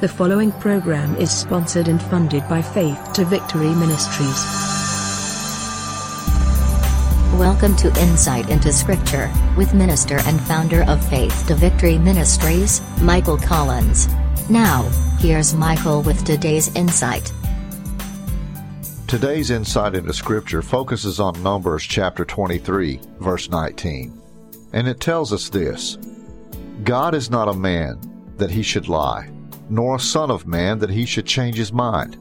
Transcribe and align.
The 0.00 0.06
following 0.06 0.52
program 0.52 1.16
is 1.16 1.28
sponsored 1.28 1.88
and 1.88 2.00
funded 2.00 2.48
by 2.48 2.62
Faith 2.62 3.12
to 3.14 3.24
Victory 3.24 3.74
Ministries. 3.74 4.44
Welcome 7.36 7.74
to 7.74 7.88
Insight 8.00 8.48
into 8.48 8.72
Scripture, 8.72 9.28
with 9.56 9.74
minister 9.74 10.18
and 10.20 10.40
founder 10.42 10.84
of 10.84 11.04
Faith 11.08 11.48
to 11.48 11.56
Victory 11.56 11.98
Ministries, 11.98 12.80
Michael 13.00 13.38
Collins. 13.38 14.06
Now, 14.48 14.82
here's 15.18 15.52
Michael 15.52 16.02
with 16.02 16.24
today's 16.24 16.72
insight. 16.76 17.32
Today's 19.08 19.50
insight 19.50 19.96
into 19.96 20.12
Scripture 20.12 20.62
focuses 20.62 21.18
on 21.18 21.42
Numbers 21.42 21.82
chapter 21.82 22.24
23, 22.24 23.00
verse 23.18 23.50
19. 23.50 24.16
And 24.72 24.86
it 24.86 25.00
tells 25.00 25.32
us 25.32 25.48
this 25.48 25.98
God 26.84 27.16
is 27.16 27.32
not 27.32 27.48
a 27.48 27.52
man 27.52 27.98
that 28.36 28.52
he 28.52 28.62
should 28.62 28.86
lie, 28.86 29.28
nor 29.68 29.96
a 29.96 30.00
son 30.00 30.30
of 30.30 30.46
man 30.46 30.78
that 30.78 30.90
he 30.90 31.04
should 31.04 31.26
change 31.26 31.56
his 31.56 31.72
mind. 31.72 32.16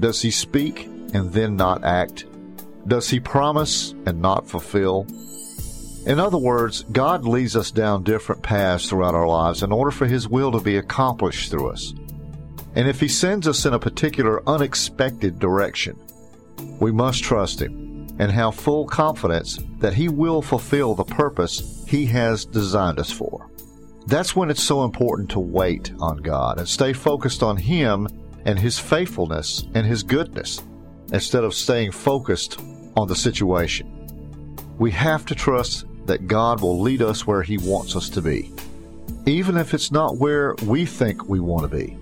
Does 0.00 0.20
he 0.22 0.30
speak 0.30 0.86
and 1.14 1.32
then 1.32 1.56
not 1.56 1.84
act? 1.84 2.26
Does 2.86 3.08
he 3.08 3.20
promise 3.20 3.94
and 4.06 4.20
not 4.20 4.48
fulfill? 4.48 5.06
In 6.06 6.20
other 6.20 6.36
words, 6.36 6.84
God 6.92 7.24
leads 7.24 7.56
us 7.56 7.70
down 7.70 8.02
different 8.02 8.42
paths 8.42 8.88
throughout 8.88 9.14
our 9.14 9.26
lives 9.26 9.62
in 9.62 9.72
order 9.72 9.90
for 9.90 10.06
his 10.06 10.28
will 10.28 10.52
to 10.52 10.60
be 10.60 10.76
accomplished 10.76 11.50
through 11.50 11.70
us. 11.70 11.94
And 12.76 12.88
if 12.88 13.00
he 13.00 13.08
sends 13.08 13.48
us 13.48 13.64
in 13.64 13.72
a 13.72 13.78
particular 13.78 14.46
unexpected 14.48 15.38
direction, 15.38 15.98
we 16.80 16.92
must 16.92 17.22
trust 17.22 17.62
him 17.62 18.08
and 18.18 18.30
have 18.30 18.54
full 18.54 18.86
confidence 18.86 19.58
that 19.78 19.94
he 19.94 20.08
will 20.08 20.42
fulfill 20.42 20.94
the 20.94 21.04
purpose 21.04 21.84
he 21.88 22.06
has 22.06 22.44
designed 22.44 22.98
us 22.98 23.10
for. 23.10 23.48
That's 24.06 24.36
when 24.36 24.50
it's 24.50 24.62
so 24.62 24.84
important 24.84 25.30
to 25.30 25.40
wait 25.40 25.92
on 25.98 26.18
God 26.18 26.58
and 26.58 26.68
stay 26.68 26.92
focused 26.92 27.42
on 27.42 27.56
him 27.56 28.06
and 28.44 28.58
his 28.58 28.78
faithfulness 28.78 29.66
and 29.74 29.86
his 29.86 30.02
goodness 30.02 30.62
instead 31.12 31.44
of 31.44 31.54
staying 31.54 31.92
focused 31.92 32.60
on 32.96 33.08
the 33.08 33.16
situation. 33.16 33.90
We 34.78 34.90
have 34.90 35.24
to 35.26 35.34
trust 35.34 35.86
that 36.06 36.26
God 36.26 36.60
will 36.60 36.80
lead 36.80 37.00
us 37.00 37.26
where 37.26 37.42
he 37.42 37.56
wants 37.56 37.96
us 37.96 38.10
to 38.10 38.20
be, 38.20 38.52
even 39.24 39.56
if 39.56 39.72
it's 39.72 39.90
not 39.90 40.18
where 40.18 40.54
we 40.66 40.84
think 40.84 41.26
we 41.28 41.40
want 41.40 41.70
to 41.70 41.76
be. 41.76 41.96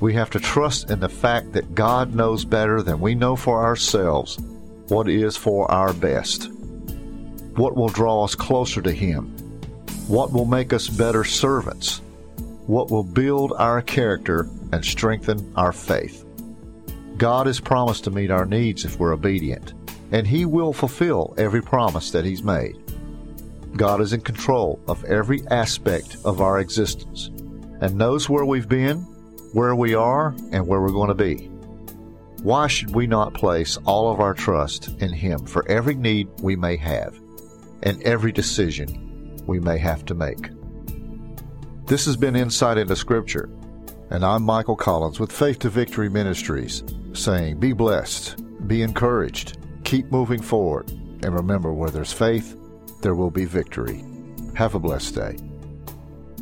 We 0.00 0.14
have 0.14 0.30
to 0.30 0.40
trust 0.40 0.90
in 0.90 1.00
the 1.00 1.08
fact 1.08 1.52
that 1.52 1.74
God 1.74 2.14
knows 2.14 2.44
better 2.44 2.82
than 2.82 3.00
we 3.00 3.14
know 3.14 3.34
for 3.34 3.64
ourselves 3.64 4.38
what 4.88 5.08
is 5.08 5.36
for 5.36 5.70
our 5.70 5.92
best, 5.92 6.50
what 7.56 7.74
will 7.74 7.88
draw 7.88 8.22
us 8.24 8.34
closer 8.34 8.82
to 8.82 8.92
Him, 8.92 9.34
what 10.08 10.32
will 10.32 10.44
make 10.44 10.72
us 10.72 10.88
better 10.88 11.24
servants, 11.24 12.02
what 12.66 12.90
will 12.90 13.02
build 13.02 13.52
our 13.58 13.80
character 13.80 14.48
and 14.72 14.84
strengthen 14.84 15.52
our 15.56 15.72
faith. 15.72 16.24
God 17.16 17.46
has 17.46 17.58
promised 17.58 18.04
to 18.04 18.10
meet 18.10 18.30
our 18.30 18.44
needs 18.44 18.84
if 18.84 18.98
we're 18.98 19.14
obedient, 19.14 19.72
and 20.12 20.26
He 20.26 20.44
will 20.44 20.72
fulfill 20.72 21.34
every 21.38 21.62
promise 21.62 22.10
that 22.10 22.24
He's 22.24 22.42
made. 22.42 22.76
God 23.76 24.00
is 24.02 24.12
in 24.12 24.20
control 24.20 24.78
of 24.86 25.04
every 25.04 25.46
aspect 25.48 26.18
of 26.24 26.40
our 26.40 26.60
existence 26.60 27.30
and 27.80 27.96
knows 27.96 28.28
where 28.28 28.44
we've 28.44 28.68
been, 28.68 28.98
where 29.52 29.74
we 29.74 29.94
are, 29.94 30.34
and 30.52 30.66
where 30.66 30.80
we're 30.80 30.90
going 30.90 31.08
to 31.08 31.14
be. 31.14 31.46
Why 32.42 32.66
should 32.66 32.94
we 32.94 33.06
not 33.06 33.32
place 33.32 33.78
all 33.86 34.12
of 34.12 34.20
our 34.20 34.34
trust 34.34 34.88
in 35.00 35.12
Him 35.14 35.46
for 35.46 35.66
every 35.66 35.94
need 35.94 36.28
we 36.42 36.56
may 36.56 36.76
have 36.76 37.18
and 37.82 38.02
every 38.02 38.32
decision 38.32 39.13
we 39.46 39.60
may 39.60 39.78
have 39.78 40.04
to 40.06 40.14
make? 40.14 40.50
This 41.86 42.06
has 42.06 42.16
been 42.16 42.36
Insight 42.36 42.78
into 42.78 42.96
Scripture, 42.96 43.50
and 44.10 44.24
I'm 44.24 44.42
Michael 44.42 44.76
Collins 44.76 45.20
with 45.20 45.32
Faith 45.32 45.58
to 45.60 45.68
Victory 45.68 46.08
Ministries, 46.08 46.82
saying, 47.12 47.58
Be 47.58 47.72
blessed, 47.72 48.42
be 48.66 48.82
encouraged, 48.82 49.58
keep 49.84 50.10
moving 50.10 50.40
forward, 50.40 50.90
and 50.90 51.34
remember 51.34 51.72
where 51.72 51.90
there's 51.90 52.12
faith, 52.12 52.56
there 53.02 53.14
will 53.14 53.30
be 53.30 53.44
victory. 53.44 54.04
Have 54.54 54.74
a 54.74 54.78
blessed 54.78 55.14
day. 55.14 55.36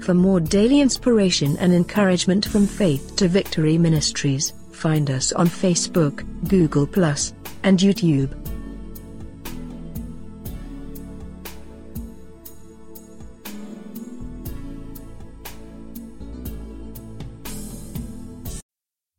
For 0.00 0.14
more 0.14 0.40
daily 0.40 0.80
inspiration 0.80 1.56
and 1.58 1.72
encouragement 1.72 2.44
from 2.44 2.66
Faith 2.66 3.16
to 3.16 3.28
Victory 3.28 3.78
Ministries, 3.78 4.52
find 4.72 5.10
us 5.10 5.32
on 5.32 5.46
Facebook, 5.46 6.26
Google, 6.48 6.88
and 7.62 7.78
YouTube. 7.78 8.41